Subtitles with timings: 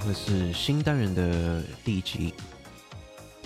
[0.00, 2.34] 会是新单元的第一集。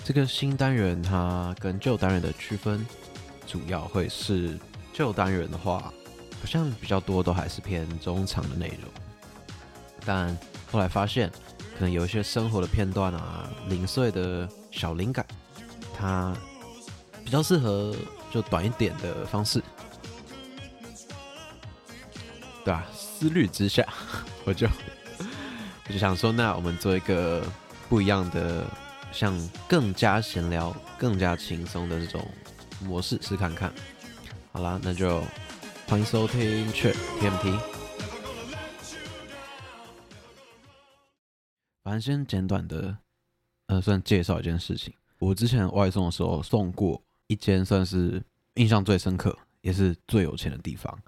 [0.05, 2.87] 这个新单元它跟旧单元的区分，
[3.47, 4.59] 主要会是
[4.93, 5.93] 旧单元的话，
[6.41, 8.91] 好像比较多都还是偏中长的内容。
[10.05, 10.37] 但
[10.71, 11.31] 后来发现，
[11.77, 15.27] 可能有一些生活的片段啊，零碎的小灵感，
[15.97, 16.37] 它
[17.25, 17.95] 比较适合
[18.31, 19.63] 就短一点的方式。
[22.65, 23.87] 对啊，思虑之下，
[24.45, 24.69] 我就
[25.87, 27.47] 我就想说，那我们做一个
[27.91, 28.67] 不一样的，
[29.13, 29.37] 像
[29.69, 32.27] 更加闲聊、更加轻松的这种
[32.81, 33.71] 模式试看看。
[34.51, 35.23] 好啦，那就
[35.87, 37.61] 欢迎收听 TMT。
[41.83, 42.97] 反正先简短的，
[43.67, 44.95] 呃，算介绍一件事情。
[45.19, 48.23] 我之前外送的时候送过一间，算是
[48.55, 50.99] 印象最深刻，也是最有钱的地方。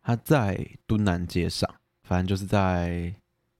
[0.00, 1.68] 他在敦南街上，
[2.02, 3.14] 反正就是在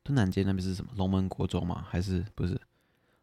[0.07, 1.85] 敦南街那边是什么龙门国中吗？
[1.89, 2.61] 还是不是？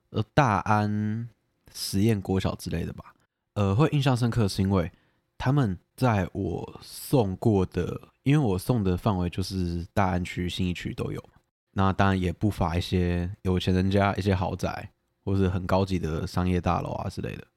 [0.09, 1.29] 呃，大安
[1.73, 3.13] 实验国小之类的吧。
[3.53, 4.91] 呃，会印象深刻是因为
[5.37, 11.23] 他们在我送过的，因为我送的范围就是大安区、信义区都有。
[11.71, 14.91] 那当然也不乏一些有钱人家、一些豪宅，
[15.23, 17.47] 或是很高级的商业大楼啊之类的。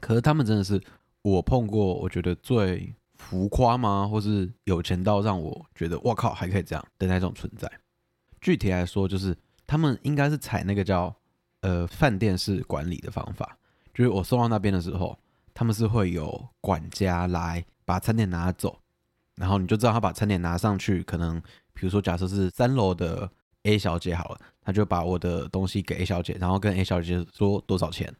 [0.00, 0.82] 可是他们真的是
[1.20, 2.94] 我碰过，我觉得最。
[3.18, 4.06] 浮夸吗？
[4.06, 7.66] 或是有钱到让我觉得“哇靠”还可以这样的那种存在？
[8.46, 11.12] 具体来说，就是他们应该是采那个叫
[11.62, 13.58] 呃饭店式管理的方法，
[13.92, 15.18] 就是我送到那边的时候，
[15.52, 18.78] 他们是会有管家来把餐点拿走，
[19.34, 21.42] 然后你就知道他把餐点拿上去，可能
[21.74, 23.28] 比如说假设是三楼的
[23.64, 28.14] A 小姐好了，他就把我的东西给 A 小姐，然后跟 A 小姐说多少钱，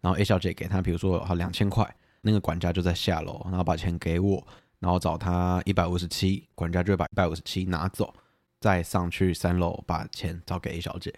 [0.00, 1.84] 然后 A 小姐给他，比如说好两千块。
[2.26, 4.46] 那个管家就在下楼，然后把钱给我，
[4.78, 8.14] 然后找他一百五十七，管家就会把一百五十七拿走，
[8.64, 11.12] 再上去三楼把钱找给 A 小姐。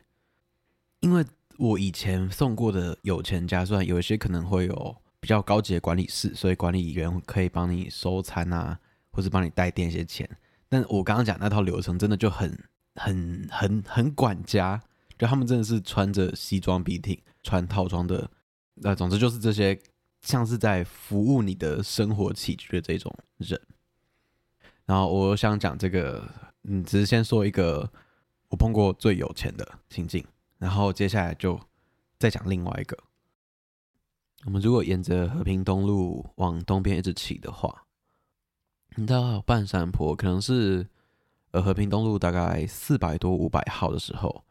[0.98, 1.24] 因为
[1.58, 8.80] 我以前送过的有钱家，虽然有一些可能会有比较高级的管理室，所以管理员可以帮你收餐啊，
[9.12, 10.28] 或是帮你代垫一些钱。
[10.68, 12.58] 但我刚刚讲那套流程真的就很、
[12.96, 14.82] 很、很、很管家，
[15.16, 18.28] 就他们真的是穿着西装笔挺，穿套装的，
[18.74, 19.80] 那总之就是这些。
[20.22, 23.60] 像是在服务你的生活起居的这种人，
[24.84, 26.28] 然后我想讲这个，
[26.68, 27.90] 嗯，只是先说一个
[28.48, 30.24] 我碰过最有钱的情境，
[30.58, 31.60] 然后接下来就
[32.18, 32.96] 再讲另外一个。
[34.44, 37.84] 我们如果沿着和平东路往东边一直骑的话，
[38.96, 40.86] 你到半山坡，可能是
[41.50, 44.44] 呃和平东路大概四百多五百号的时候。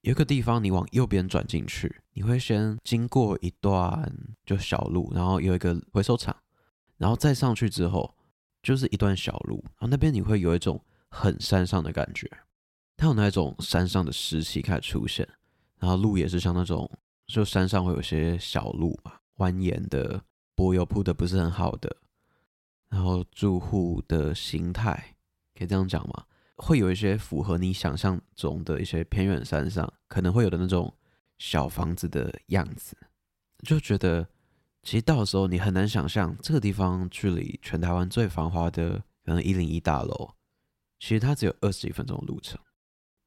[0.00, 4.12] 有一个地方，你往右边转进去，你会先经过一段
[4.44, 6.36] 就小路，然后有一个回收场，
[6.96, 8.12] 然后再上去之后
[8.64, 10.82] 就是一段小路，然后那边你会有一种
[11.14, 12.26] 很山上的感觉，
[12.96, 15.28] 它有那种山上的湿气开始出现，
[15.78, 16.90] 然后路也是像那种
[17.26, 20.24] 就山上会有些小路嘛，蜿蜒的，
[20.54, 21.94] 柏油铺的不是很好的，
[22.88, 25.14] 然后住户的形态
[25.54, 26.24] 可以这样讲吗？
[26.56, 30.94] 会有一些符合你想象中的一些偏远山上可能会有的那种
[31.38, 32.96] 小房子的样子，
[33.64, 34.26] 就觉得
[34.82, 40.34] 其实到时候你很难想象这个地方距离全台湾最繁华的可能一零一大楼，
[41.02, 42.56] 其实它只有二十几分钟的路程。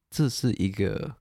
[0.08, 1.14] 这是一个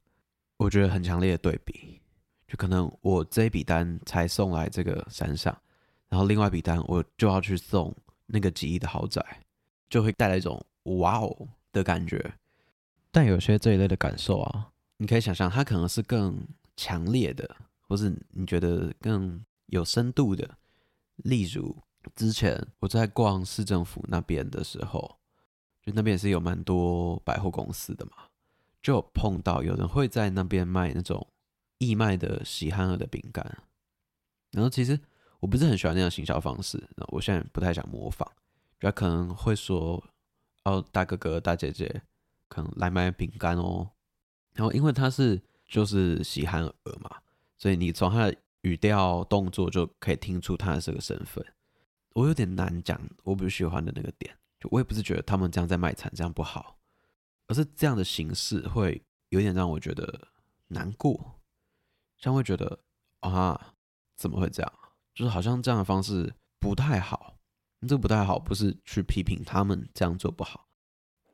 [0.56, 2.00] 我觉得很强烈的对比，
[2.48, 5.54] 就可能我这一笔单才送来这个山上，
[6.08, 7.94] 然后另外一笔单我就要去送
[8.28, 9.22] 那个几亿的豪宅，
[9.90, 11.50] 就会带来一种哇哦。
[11.74, 12.34] 的感觉，
[13.12, 20.50] 但有些这一类的感受啊，你可以想象它可能是更强烈的，或是你觉得更有深度的。
[21.18, 21.76] 例如
[22.16, 25.18] 之前我在逛市政府那边的时候，
[25.86, 28.12] 就那边也是有蛮多百货公司的嘛，
[28.82, 31.26] 就有碰到有人会在那边卖那种
[31.78, 33.46] 义卖的喜憨儿的饼干，
[34.52, 35.00] 然后其实
[35.40, 38.28] 我不是很喜欢那样行销方式，那我现在不太想模仿，
[38.80, 40.04] 就可能会说。
[40.68, 42.02] 哦，大哥哥、大姐姐，
[42.48, 43.88] 可能来买饼干哦。
[44.54, 47.18] 然后，因为他是就是喜憨儿嘛，
[47.56, 51.46] 所以你从他的语调、动作就可以听出他的这个身份。
[52.14, 54.36] 我有点难讲我不喜欢的那个点，
[54.72, 56.78] 我也不是觉得他们这样在卖惨，这样不好，
[57.48, 60.28] 而是这样的形式会有点让我觉得
[60.68, 61.40] 难过，
[62.18, 62.80] 像会觉得
[63.22, 63.74] 啊，
[64.16, 64.74] 怎么会这样？
[65.14, 67.34] 就是好像这样的方式不太好。
[67.88, 70.66] 这不太好，不是去批评他们这样做不好，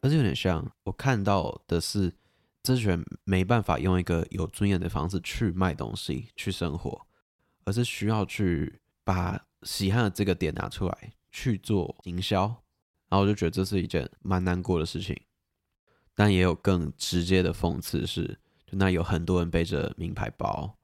[0.01, 2.13] 而是有点像我看到的是，
[2.62, 7.07] 这群人没办法用一个有尊严的方式去卖东西、去生活，
[7.63, 12.62] 而是需要去把喜憨的这个点拿出来去做营销，
[13.12, 15.16] 然后我就觉得这是一件蛮难过的事情。
[16.16, 20.78] 但也有更直接的讽刺是，就那有很多人背着名牌包，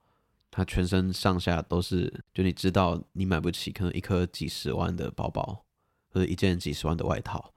[0.51, 5.63] 他全身上下都是，就你知道你买不起，可能一颗几十万的包包，
[6.09, 7.53] 或者一件几十万的外套。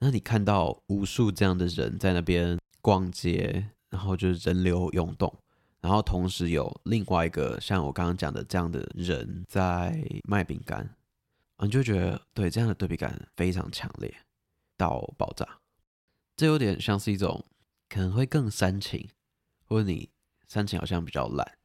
[0.00, 5.32] 那你看到无数这样的人在那边逛街，然后就是人流涌动，
[5.80, 10.88] 然后同时有另外一个像我刚刚讲的这样的人在卖饼干，
[11.64, 14.14] 你就觉得对这样的对比感非常强烈
[14.76, 15.46] 到爆炸。
[16.36, 17.44] 这有点像是一种
[17.88, 19.08] 可能会更煽情，
[19.64, 20.08] 或者你
[20.48, 21.58] 煽情好像比较烂，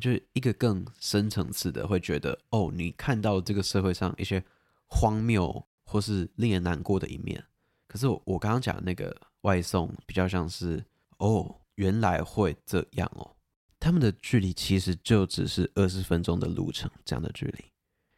[0.00, 4.44] 就是一个更深层次的会觉得哦，你看到这个社会上一些
[4.86, 7.42] 荒谬或是令人难过的一面。
[7.86, 10.84] 可是我我刚刚讲的那个外送比较像是
[11.16, 13.34] 哦，原来会这样哦，
[13.80, 17.64] 他们的距离其实就只是二十分钟的路程这样的距离，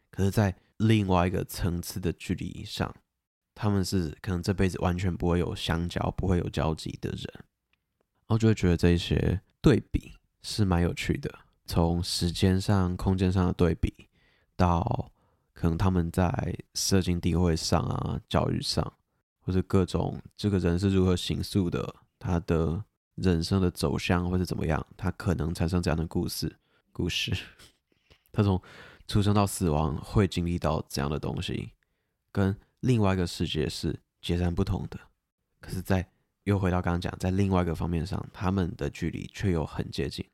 [0.09, 0.53] 可是，在
[0.87, 2.93] 另外一个层次的距离以上，
[3.53, 11.33] 他们是可能这辈子完全不会有相交、不会有交集的人，然后就会觉得这一些对比是蛮有趣的，
[11.65, 13.93] 从时间上、空间上的对比，
[14.55, 15.11] 到
[15.53, 18.93] 可能他们在社经地位上啊、教育上。
[19.43, 22.81] 或者各种这个人是如何形塑的，他的
[23.15, 26.55] 人生的走向或者怎么样，他可能产生这样的故事。
[26.91, 27.35] 故事，
[28.31, 28.61] 他从
[29.11, 31.73] 出生到死亡会经历到怎样的东西，
[32.31, 34.97] 跟另外一个世界是截然不同的。
[35.59, 36.07] 可是，在
[36.45, 40.25] 又回到刚刚讲，在另外一个方面上，他们的距离却又很接近。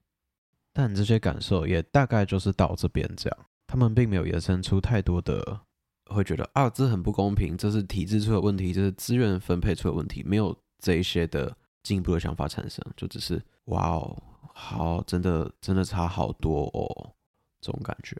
[0.72, 5.62] 但这些感受也大概就是到这边这样，他们并没有延伸出太多的。
[6.06, 14.22] 会觉得啊，这很不公平，这是体制出了问题，这是资源分配出了问题，没有这一些的进一步的想法产生，就只是哇哦，
[14.54, 17.12] 好，真的真的差好多哦，
[17.60, 18.16] 这种感觉。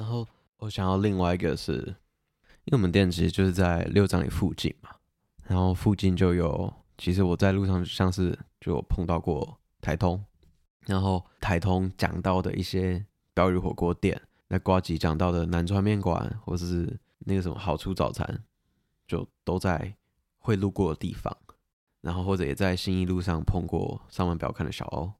[0.00, 0.26] 然后
[0.56, 1.74] 我想要另外一个是，
[2.64, 4.88] 因为我们店其实就是在六张犁附近嘛，
[5.46, 10.24] 然后附近就有，其实我在路上像是就有碰到过台通，
[10.86, 13.04] 然后台通讲到的一些
[13.34, 14.18] 标语火锅店。
[14.48, 18.42] 那瓜吉讲到的南川面馆，或是那个什么好处早餐，
[19.06, 19.94] 就都在
[20.38, 21.36] 会路过的地方，
[22.00, 25.12] 然后或者也在新一路上碰过上完表看的小欧，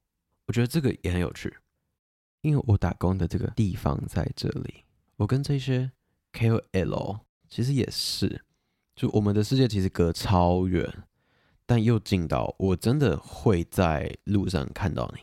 [0.47, 1.55] 我觉得这个也很有趣，
[2.41, 4.83] 因为我打工的这个地方在这里，
[5.15, 5.91] 我跟这些
[6.33, 8.43] KOL 其实也是，
[8.95, 11.03] 就我们的世界其实隔超远，
[11.65, 15.21] 但又近到我真的会在路上看到你，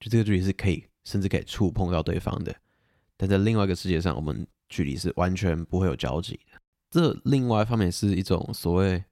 [0.00, 2.54] 就这个距离是可以甚至可以触碰到对方的。
[3.16, 6.60] 但在另外一个世界上，我们距离是完全不会有交集的。
[6.90, 9.04] 这另外一方面是一种所谓，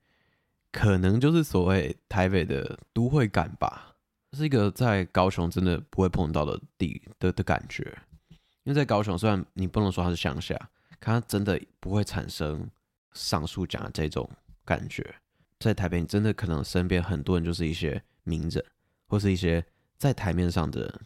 [0.70, 3.95] 可能就是所谓台北的都会感吧，
[4.36, 7.82] 是一个在高雄真的不会碰到的地的的感觉。
[8.64, 10.54] 因为在高雄，虽然你不能说它是乡下，
[10.98, 12.68] 可它真的不会产生
[13.12, 14.28] 上述讲的这种
[14.64, 15.14] 感觉。
[15.60, 18.62] 在台北，你真的可能身边很多人就是一些名人，
[19.06, 19.64] 或是一些
[19.96, 21.00] 在台面上的人。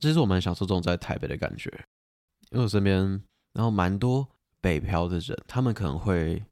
[0.00, 1.70] 其实我蛮享受这种在台北的感觉，
[2.50, 3.22] 因为我身边
[3.52, 4.26] 然后蛮多
[4.60, 6.42] 北漂的人，他们可能会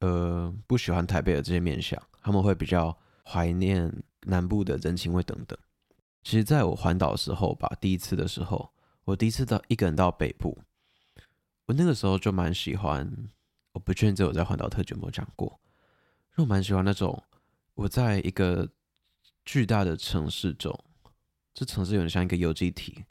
[0.00, 2.96] 呃不喜欢台北的这些面相，他们会比较
[3.28, 3.92] 怀念
[4.22, 5.58] 南部的人情味等等。
[6.22, 8.72] 其实在我环岛的时候吧，第一次的时候，
[9.04, 10.58] 我第一次到一个人到北部，
[11.66, 13.28] 我那个时候就蛮喜欢，
[13.72, 15.60] 我不确定这我在环岛特辑有没有讲过，
[16.36, 17.22] 就蛮喜欢那种
[17.74, 18.68] 我在一个
[19.44, 20.78] 巨大的城市中。
[21.54, 23.04] 这城市有点像一个有机体，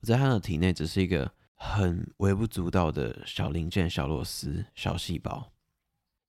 [0.00, 5.52] 我在它的体内只是一个很微不足道的小零件、小螺丝、小细胞，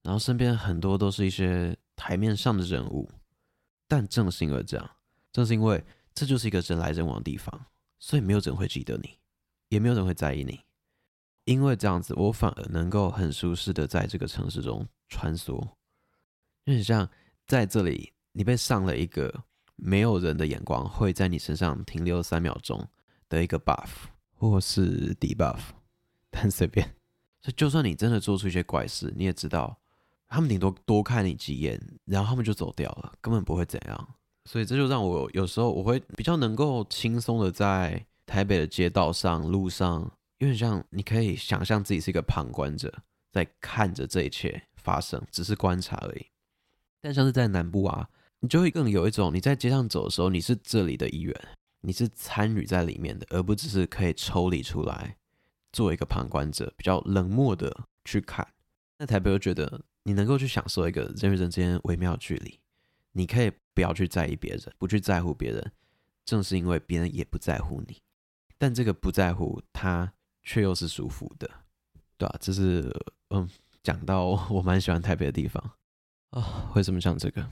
[0.04, 3.10] 然后身边很多都是一些台面上的人物，
[3.88, 4.90] 但正是因为这样，
[5.32, 7.66] 正是因为这就是一个人来人往的地方，
[8.00, 9.18] 所以没有人会记得你，
[9.70, 10.62] 也没有人会在意你，
[11.46, 15.60] 因为这样子，我反而能够很舒适的在这个城市中穿梭，
[16.66, 17.10] 就很像
[17.46, 19.44] 在这里，你被上了一个。
[19.76, 22.88] 没有人的眼光会在你身上停留三秒钟
[23.28, 23.90] 的一个 buff
[24.32, 25.60] 或是 debuff，
[26.30, 26.86] 但随便。
[27.42, 29.82] 所以就算你真的做出一些怪事，你也知道
[30.34, 34.16] 他们顶多多看你几眼，然后他们就走掉了，根本不会怎样。
[34.46, 40.02] 所以这就让我有时候我会比较能够轻松的在台北的街道上、路上，
[40.40, 42.92] 有点像你可以想象自己是一个旁观者，
[43.32, 46.26] 在看着这一切发生，只是观察而已。
[47.00, 48.10] 但像是在南部啊。
[48.40, 51.34] 你就会更有一种，你在街上走的时候，你是这里的一员，
[51.80, 55.16] 你是参与在里面的，而不只是可以抽离出来
[55.72, 58.46] 做一个旁观者，比较冷漠的去看。
[59.00, 62.60] 那台北又觉得你能够去享受一个人与人之间微妙的距离，
[63.14, 65.72] 你可以不要去在意别人，不去在乎别人，
[66.26, 68.02] 正是因为别人也不在乎你，
[68.58, 71.50] 但这个不在乎他却又是舒服的，
[72.18, 72.36] 对吧？
[72.40, 72.94] 这是
[73.30, 73.50] 嗯，
[73.82, 75.72] 讲到 我蛮喜欢台北的地方
[76.32, 77.50] 啊，为什么讲这个？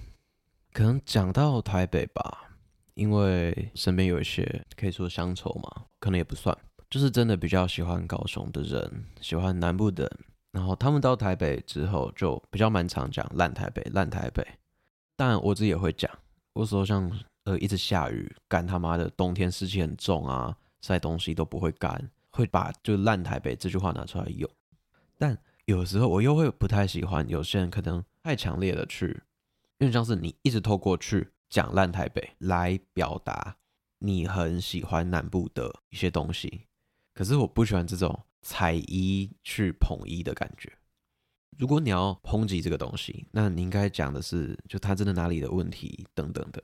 [0.73, 2.55] 可能讲到台北吧，
[2.93, 6.57] 因为身边有一些可以说乡愁嘛，可能也不算，
[6.89, 10.09] 就是真的比较喜欢高雄的人，喜欢南部的，
[10.51, 14.45] 然后他们到台北之后，就比较蛮常讲烂台北，烂台北。
[15.15, 16.11] 当然我自己也会讲，
[16.53, 17.11] 有时候像
[17.43, 24.49] 呃一直下雨，干他妈的冬天湿气很重啊，晒东西都不会干，会把就烂台北这句话拿出来用，
[25.17, 25.37] 但。
[25.65, 29.21] 有时候我又会不太喜欢，有些人可能太强烈的去，
[29.77, 33.55] 因为像是你一直透过去讲烂台北来表达
[33.99, 36.63] 你很喜欢南部的一些东西，
[37.13, 40.71] 可是我不喜欢这种踩一去捧一的感觉。
[41.57, 46.63] 如果你要抨击这个东西，那你应该讲的是，就他真的哪里的问题等等的。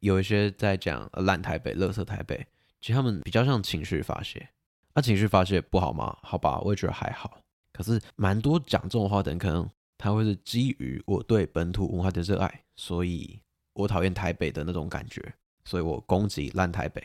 [0.00, 2.46] 有一些在讲烂台北、垃圾台北，
[2.80, 4.48] 其实他们比较像情绪发泄。
[4.94, 6.16] 那情绪发泄不好吗？
[6.22, 7.40] 好吧，我也觉得还好。
[7.72, 9.68] 可是，蛮多讲这种话的人，可能
[9.98, 13.40] 他会是基于我对本土文化的热爱，所以
[13.72, 15.34] 我讨厌台北的那种感觉，
[15.64, 17.02] 所以我攻击烂台北。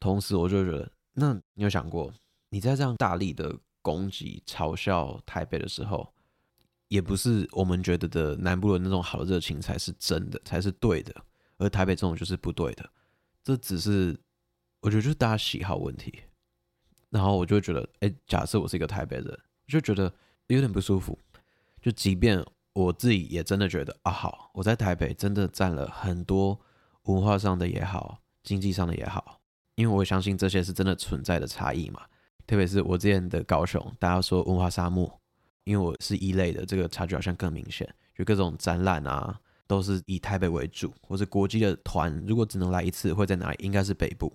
[0.00, 2.12] 同时，我就觉得，那你有想过，
[2.52, 6.12] 你在这样大力的攻击、嘲笑台北的时候，
[6.88, 11.14] 也不是我们觉得的南部的那种好热情才是真的，才是对的，
[11.56, 12.86] 而台北这种就是不对的。
[13.42, 14.14] 这只是
[14.80, 16.20] 我觉得就是大家喜好问题。
[17.08, 19.40] 然后我就觉得，哎，假设我是一个台北人。
[19.68, 20.12] 就觉得
[20.48, 21.18] 有点不舒服，
[21.80, 22.44] 就即便
[22.74, 26.60] 我自己也真的觉得啊，好，我在台北真的占了很多
[27.04, 29.40] 文化上的也好，经济上的也好，
[29.76, 32.02] 因为我相信这些是真的存在的差异嘛。
[32.46, 35.20] 特别是我之前的高雄，大家说文化沙漠，
[35.64, 37.88] 因为我是一类的，这个差距好像更明显。
[38.14, 43.56] 就各种展览啊，都是以台北为主，或者国际的团，如果只能来一次，会在哪里？
[43.64, 44.30] 应该是北部。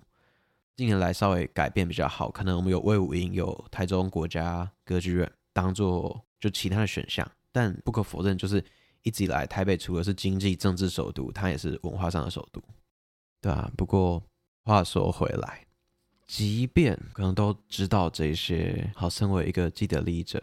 [0.76, 8.64] 近年来稍微改变比较好，可能我们有魏武营，有台中国家歌剧院当做就其他的选项，但不可否认，就是
[9.02, 12.62] 一直以来台北除了是经济政治首都，它也是文化上的首都，
[13.40, 13.70] 对啊。
[13.76, 14.20] 不过
[14.64, 15.64] 话说回来，
[16.28, 20.40] 即便可能都知道这些，好，身为一个既得利益者，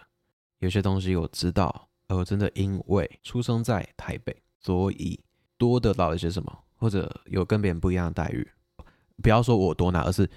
[0.60, 5.18] 有些东西我知道，而我真的因为出生在台北，所以
[5.58, 8.46] 多得到了一些什么，或者有跟别人不一样的待遇。
[9.22, 10.28] 不要说我多拿，而是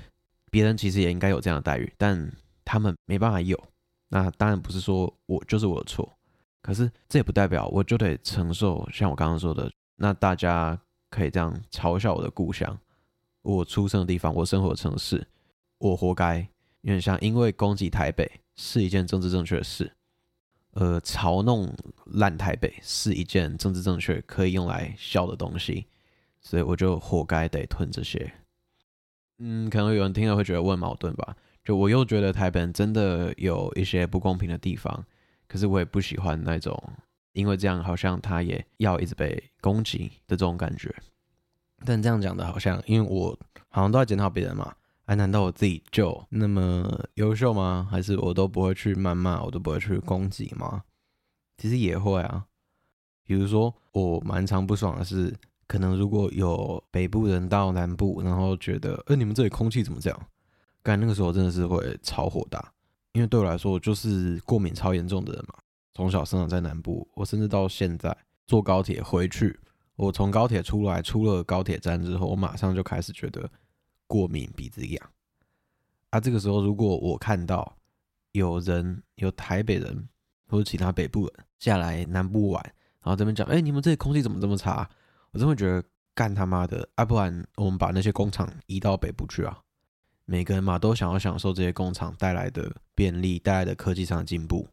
[0.50, 2.30] 别人其实也应该有这样的待遇，但
[2.62, 3.58] 他们没办法有。
[4.10, 6.16] 那当然不是说我就是我的错，
[6.60, 10.78] 可是这也不代表我就得承受像我刚刚说的，那大家
[11.08, 12.78] 可以这样嘲笑我的故乡，
[13.40, 15.26] 我出生的地方，我生活的城市，
[15.78, 16.48] 我活该。
[16.82, 19.92] 有点像因为攻击台北是一件政治正确的事，
[20.74, 21.74] 呃，嘲弄
[22.06, 25.86] 烂台北是一件政治正确可以用来笑的东西，
[26.40, 28.32] 所以我就活该得吞这些。
[29.38, 31.36] 嗯，可能有人听了会觉得我很矛盾吧？
[31.64, 35.04] 就我又觉得台北真的有一些不公平的地方，
[35.48, 36.80] 可是我也不喜欢那种，
[37.32, 40.94] 因为这样好像他也要一直被攻击的这种感觉。
[41.84, 44.74] 但这样讲的好像，因为我好像都在检讨别人嘛，
[45.08, 47.88] 哎，难道我自己就那么优秀吗？
[47.90, 50.82] 还是我都不会去谩骂，我都不会去攻击吗？
[51.56, 52.44] 其实也会啊，
[53.24, 55.34] 比如说我蛮常不爽的是。
[55.66, 60.18] 可能如果有北部人到南部，然后觉得，哎，你们这里空气怎么这样？
[60.82, 62.72] 刚那个时候真的是会超火大，
[63.12, 65.56] 因为对我来说，我就是过敏超严重的人嘛。
[65.92, 69.60] 从小生长在南部，我甚至到现在坐高铁回去，
[69.96, 73.50] 我从高铁出来，出了高铁站之后，我马上就开始觉得
[74.08, 75.10] 过敏，鼻子痒。
[76.10, 77.76] 啊，这个时候如果我看到
[78.32, 80.08] 有人有台北人
[80.48, 82.60] 或者其他北部人下来南部玩，
[83.00, 84.90] 然后这边讲，哎，你们这里空气怎么这么差？
[85.30, 85.84] 我真会觉得
[86.14, 89.62] 干他妈的，啊，不然我们把那些工厂移到北部去啊！
[90.24, 94.66] 每个人嘛都想要享受这些工厂带来的便利，带来的科技上的进步。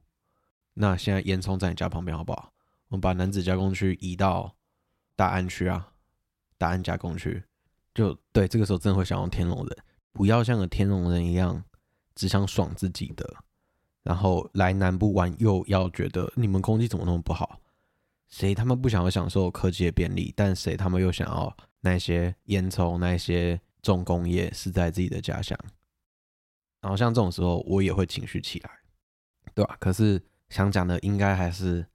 [0.74, 2.51] 那现在烟囱在你家旁边好不好？
[2.88, 4.56] 我们把男子加工区移到
[5.15, 5.92] 大安区啊，
[6.58, 7.44] 大安加工区。
[7.95, 9.77] 就对，这个时候真的会想用天龙人，
[10.11, 11.63] 不要像个天龙人一样
[12.13, 13.27] 只想爽自己的，
[14.03, 17.59] 然后来南部玩又要觉得你们空气怎么那么不好。
[18.27, 25.57] 谁他们不想要享受科技的便利，但谁他们又想要那些烟囱、那些重工业是在自己的家乡？
[26.81, 28.69] 然后像这种时候，我也会情绪起来，
[29.53, 29.77] 对吧？
[29.79, 31.85] 可是想讲的应该还是，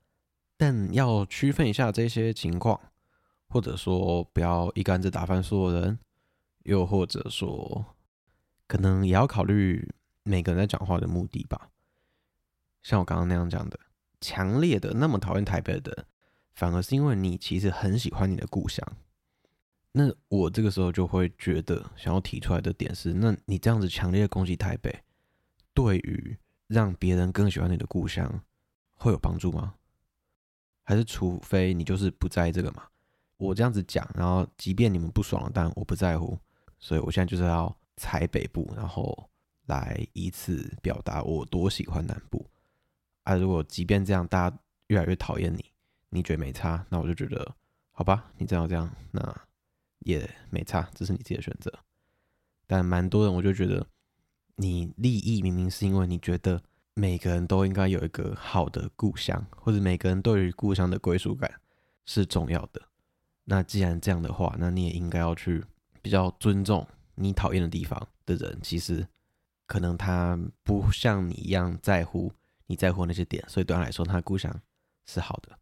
[0.57, 2.81] 但要区分一下这些情况，
[3.51, 5.99] 或者说不要一竿子打翻所有人，
[6.63, 7.85] 又或者说
[8.67, 9.93] 可能也要考虑
[10.23, 11.69] 每个人在讲话的目的吧。
[12.83, 13.79] 像我刚刚那样讲的，
[14.23, 16.07] 强烈的那么讨厌台北的。
[16.53, 18.87] 反而是因为你其实很喜欢你的故乡，
[19.93, 24.95] 那我这个时候就会觉得想要提出来的点是：那你这样子强烈的攻击台北，
[25.73, 28.43] 对于让别人更喜欢你的故乡
[28.93, 29.77] 会有帮助吗？
[30.83, 32.83] 还是除非你就是不在意这个嘛？
[33.41, 36.39] 我这样子讲，然后即便你们不爽，但我不在乎，
[36.79, 39.31] 所以我现在就是要踩北部，然后
[39.65, 42.47] 来以此表达我多喜欢南部。
[43.23, 45.65] 啊，如果即便这样，大家越来越讨厌你，
[46.11, 47.57] 你觉得没差，那我就觉得
[47.93, 49.35] 好吧，你这样这样，那
[50.01, 51.73] 也没差，这是你自己的选择。
[52.67, 53.87] 但蛮多人，我就觉得
[54.57, 61.51] 你利益明明是因为你觉得每个人都应该有一个好的故乡，或者每个人对于故乡的归属感
[62.05, 62.83] 是重要的。
[63.45, 65.65] 那既然这样的话，那你也应该要去
[66.03, 68.59] 比较尊重你讨厌的地方的人。
[68.63, 69.07] 其实
[69.67, 72.33] 可能他不像你一样在乎。
[72.67, 74.49] 你在乎那些点，所以对他来说，他的故乡
[75.05, 75.59] 是好的。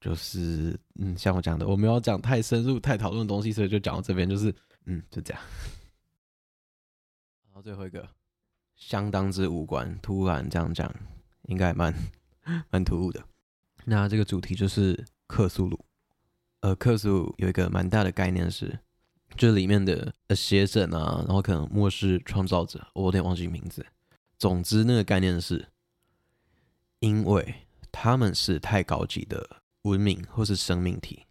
[0.00, 4.52] 就是，嗯，像我讲的，我没有讲太深入、太讨论的东西，所以就讲到这边，就是，
[4.86, 5.40] 嗯，就这样。
[7.44, 8.08] 然 后最后一个，
[8.74, 10.92] 相当之无关，突然这样讲，
[11.42, 11.94] 应该蛮
[12.70, 13.22] 蛮突兀的。
[13.84, 15.78] 那这个主题就是克苏鲁。
[16.60, 18.78] 呃，克苏鲁有一个蛮大的概念是，
[19.36, 23.84] 这里面的呃邪神啊，然后可能末世创造者，我有点忘记名字。
[24.38, 25.68] 总之，那个概念是。
[27.02, 27.54] 因为
[27.90, 31.24] 他们是太高级的文明或是生命体，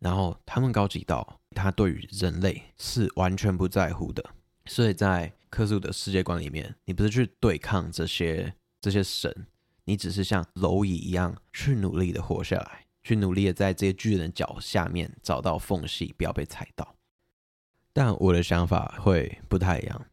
[0.00, 4.30] 然后他们高级到他对于人类是完全不在乎的，
[4.66, 9.46] 所以在克苏鲁的世界观里面，你不是去对抗这些这些神，
[9.84, 16.96] 你只是像蝼蚁一样去努力的活下来，去努力的在这些巨人脚下面找到缝隙，不要被踩到。
[17.92, 20.06] 但我的想法会不太一样。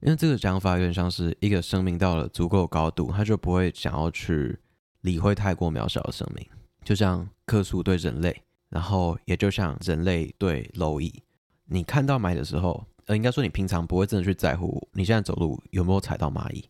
[0.00, 4.58] 因为这个想法有点像是一个生命到了足够高度，他就不会想要去
[5.00, 6.46] 理会太过渺小的生命，
[6.84, 11.22] 就像克苏对人类，然后也就像人类对蝼蚁。
[11.64, 16.68] 你看到蚂蚁的时候，呃，应该说你平常不会真的去在乎你现在走路有没有踩到蚂蚁，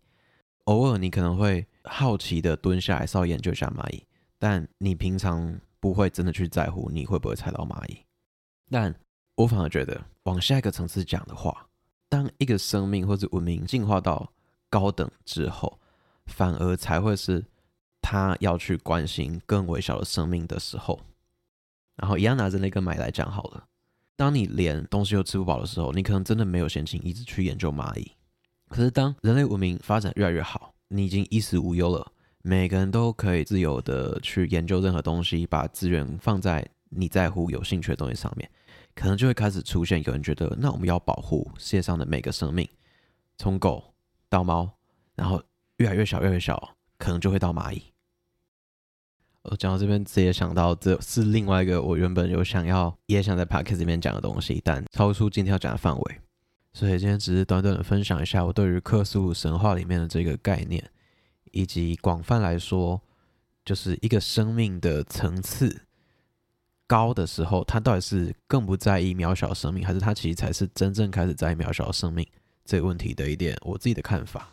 [0.65, 4.07] 偶尔你可能会好奇的蹲下来稍微研究一下蚂蚁，
[4.39, 7.99] 但你平常不会真的去在乎你会不会踩到蚂蚁。
[8.71, 8.95] 但
[9.35, 11.67] 我反而觉得往下一个层次讲的话。
[12.09, 14.33] 当一个生命或者文明进化到
[14.71, 15.77] 高等之后，
[16.27, 17.45] 反而才会是
[18.01, 21.01] 他要去关心更微小的生命的时候。
[21.97, 23.67] 然后一样拿着那个蚂来讲好了，
[24.15, 28.13] 当你连东西都吃不饱的时候，你可能真的没有闲情一直去研究蚂蚁。
[28.69, 32.13] 可是当人类文明发展越来越好，你已经衣食无忧了，
[32.49, 38.49] 每个人都可以自由的去研究任何东西，把资源放在你在乎、有兴趣的东西上面。
[38.95, 42.69] 可能就会开始出现有人觉得，那我们要保护世界上的每个生命，
[43.37, 43.93] 从狗
[44.29, 44.71] 到猫，
[45.17, 45.43] 然后
[45.79, 47.83] 越来越小，越来越小，可能就会到蚂蚁。
[49.43, 56.21] 我讲到这边，直接想到这是另外一个我原本有想要也想在 podcast 里面讲的东西，但超出今天要讲的范围，
[56.73, 60.89] 所以今天只是短短的分享一下我对于克苏鲁神话里面的这个概念，
[61.57, 63.01] 以及广泛来说，
[63.65, 65.83] 就是一个生命的层次。
[66.89, 72.25] 高的时候，他到底是更不在意渺小生命，还是他其实才是真正开始在意渺小生命
[72.65, 74.49] 这个问题的一点我自己的看法。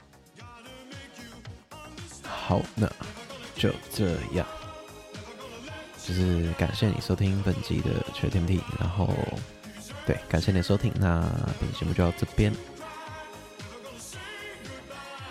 [2.23, 2.91] 好，那
[3.55, 4.47] 就这样，
[6.03, 9.07] 就是感谢你收听本集的缺天地，然后
[10.07, 11.21] 对，感谢你收听，那
[11.59, 12.51] 本节目就到这边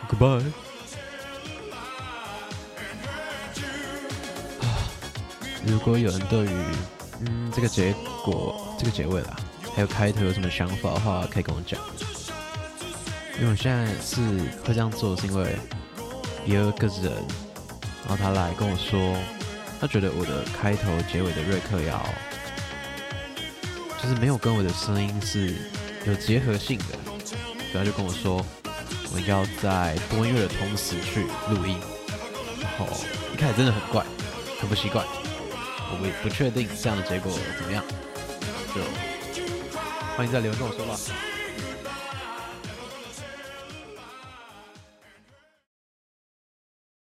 [0.08, 0.71] ，Goodbye。
[5.66, 6.50] 如果有人对于
[7.20, 7.94] 嗯这个结
[8.24, 9.36] 果这个结尾啦，
[9.74, 11.80] 还有开头有什么想法的话，可以跟我讲。
[13.38, 14.20] 因为我现在是
[14.64, 15.56] 会这样做，是因为
[16.44, 17.12] 有一个人，
[18.06, 19.16] 然后他来跟我说，
[19.80, 22.04] 他觉得我的开头结尾的瑞克要，
[24.02, 25.54] 就是没有跟我的声音是
[26.06, 26.98] 有结合性的，
[27.72, 28.44] 然后就跟我说，
[29.14, 31.78] 我要在播音乐的同时去录音，
[32.60, 32.86] 然后
[33.32, 34.04] 一开始真的很怪，
[34.60, 35.04] 很不习惯。
[36.00, 37.84] 我也不确定这样的结果怎么样，
[38.74, 38.80] 就
[40.16, 41.31] 欢迎在留言跟我说吧。